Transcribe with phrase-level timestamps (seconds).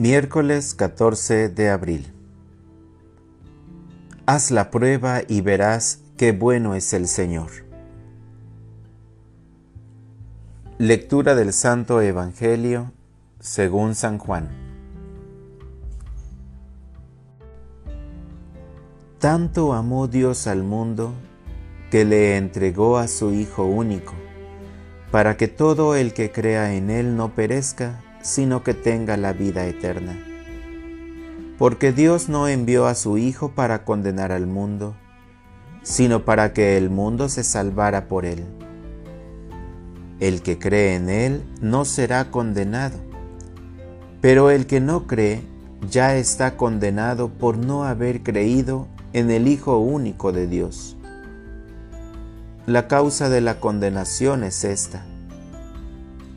[0.00, 2.10] Miércoles 14 de abril.
[4.24, 7.50] Haz la prueba y verás qué bueno es el Señor.
[10.78, 12.92] Lectura del Santo Evangelio
[13.40, 14.48] según San Juan.
[19.18, 21.12] Tanto amó Dios al mundo
[21.90, 24.14] que le entregó a su Hijo único,
[25.10, 29.66] para que todo el que crea en Él no perezca, sino que tenga la vida
[29.66, 30.18] eterna.
[31.58, 34.94] Porque Dios no envió a su Hijo para condenar al mundo,
[35.82, 38.44] sino para que el mundo se salvara por Él.
[40.20, 42.98] El que cree en Él no será condenado,
[44.20, 45.42] pero el que no cree
[45.90, 50.96] ya está condenado por no haber creído en el Hijo único de Dios.
[52.66, 55.04] La causa de la condenación es esta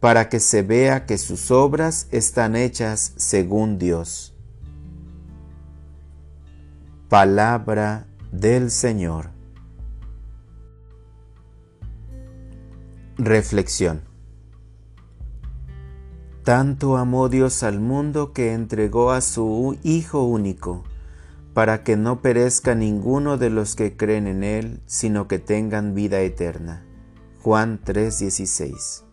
[0.00, 4.34] para que se vea que sus obras están hechas según Dios.
[7.08, 9.30] Palabra del Señor.
[13.16, 14.02] Reflexión.
[16.44, 20.84] Tanto amó Dios al mundo que entregó a su Hijo único,
[21.54, 26.20] para que no perezca ninguno de los que creen en Él, sino que tengan vida
[26.20, 26.84] eterna.
[27.42, 29.05] Juan 3:16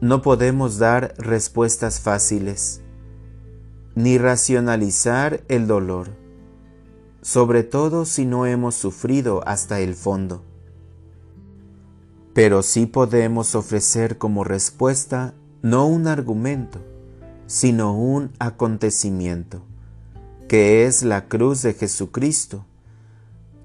[0.00, 2.80] no podemos dar respuestas fáciles,
[3.96, 6.10] ni racionalizar el dolor,
[7.20, 10.44] sobre todo si no hemos sufrido hasta el fondo.
[12.32, 16.78] Pero sí podemos ofrecer como respuesta no un argumento,
[17.48, 19.62] sino un acontecimiento,
[20.46, 22.64] que es la cruz de Jesucristo,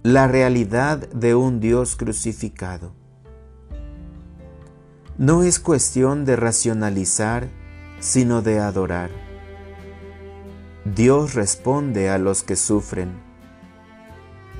[0.01, 3.02] la realidad de un Dios crucificado
[5.17, 7.47] no es cuestión de racionalizar,
[7.99, 9.11] sino de adorar.
[10.85, 13.11] Dios responde a los que sufren,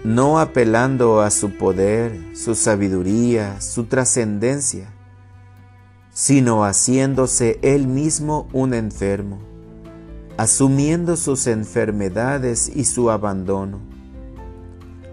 [0.03, 4.93] no apelando a su poder, su sabiduría, su trascendencia,
[6.11, 9.39] sino haciéndose Él mismo un enfermo,
[10.37, 13.79] asumiendo sus enfermedades y su abandono,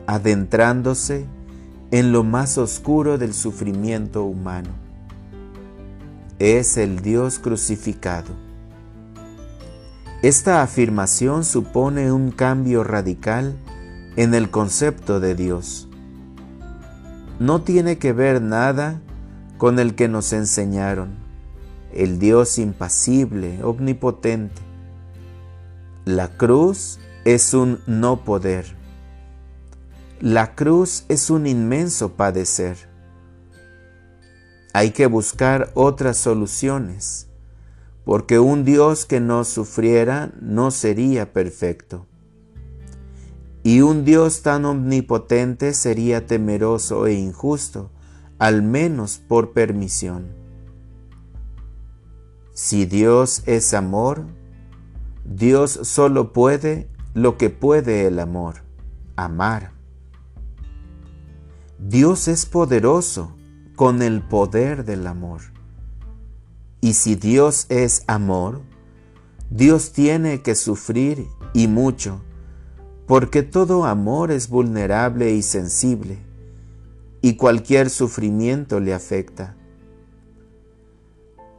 [0.07, 1.25] adentrándose
[1.93, 4.90] en lo más oscuro del sufrimiento humano
[6.41, 8.31] es el Dios crucificado.
[10.23, 13.55] Esta afirmación supone un cambio radical
[14.17, 15.87] en el concepto de Dios.
[17.39, 19.03] No tiene que ver nada
[19.59, 21.11] con el que nos enseñaron,
[21.93, 24.63] el Dios impasible, omnipotente.
[26.07, 28.65] La cruz es un no poder.
[30.21, 32.90] La cruz es un inmenso padecer
[34.73, 37.29] hay que buscar otras soluciones,
[38.05, 42.07] porque un Dios que no sufriera no sería perfecto.
[43.63, 47.91] Y un Dios tan omnipotente sería temeroso e injusto,
[48.39, 50.29] al menos por permisión.
[52.55, 54.25] Si Dios es amor,
[55.25, 58.63] Dios solo puede lo que puede el amor,
[59.17, 59.73] amar.
[61.79, 63.35] Dios es poderoso
[63.81, 65.41] con el poder del amor.
[66.83, 68.61] Y si Dios es amor,
[69.49, 72.21] Dios tiene que sufrir y mucho,
[73.07, 76.19] porque todo amor es vulnerable y sensible,
[77.23, 79.57] y cualquier sufrimiento le afecta.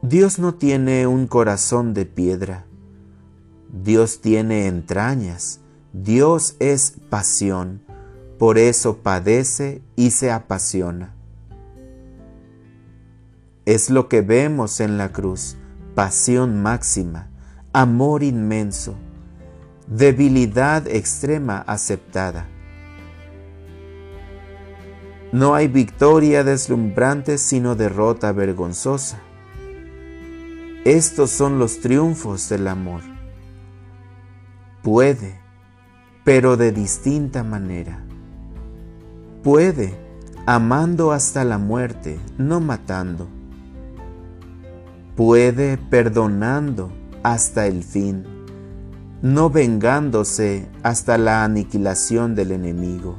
[0.00, 2.66] Dios no tiene un corazón de piedra,
[3.82, 5.58] Dios tiene entrañas,
[5.92, 7.82] Dios es pasión,
[8.38, 11.16] por eso padece y se apasiona.
[13.64, 15.56] Es lo que vemos en la cruz,
[15.94, 17.28] pasión máxima,
[17.72, 18.96] amor inmenso,
[19.86, 22.48] debilidad extrema aceptada.
[25.30, 29.20] No hay victoria deslumbrante sino derrota vergonzosa.
[30.84, 33.02] Estos son los triunfos del amor.
[34.82, 35.38] Puede,
[36.24, 38.04] pero de distinta manera.
[39.44, 39.96] Puede,
[40.46, 43.28] amando hasta la muerte, no matando
[45.16, 46.92] puede perdonando,
[47.22, 48.24] hasta el fin,
[49.22, 53.16] no vengándose hasta la aniquilación del enemigo.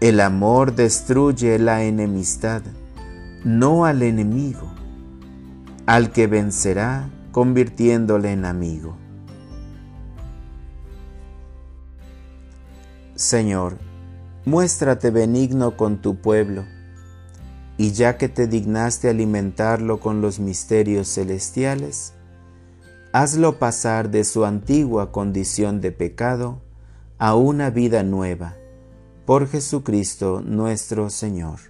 [0.00, 2.62] El amor destruye la enemistad,
[3.44, 4.72] no al enemigo,
[5.86, 8.96] al que vencerá convirtiéndole en amigo.
[13.14, 13.78] Señor,
[14.44, 16.64] muéstrate benigno con tu pueblo,
[17.78, 22.12] y ya que te dignaste alimentarlo con los misterios celestiales,
[23.12, 26.60] hazlo pasar de su antigua condición de pecado
[27.18, 28.56] a una vida nueva,
[29.24, 31.60] por Jesucristo nuestro Señor.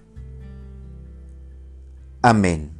[2.21, 2.78] Amén.